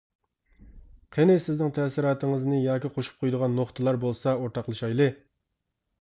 قېنى 1.17 1.33
سىزنىڭ 1.47 1.73
تەسىراتىڭىزنى 1.77 2.61
ياكى 2.61 2.91
قوشۇپ 2.95 3.19
قويىدىغان 3.25 3.53
نۇقتىلار 3.59 3.99
بولسا 4.05 4.33
ئورتاقلىشايلى! 4.39 5.07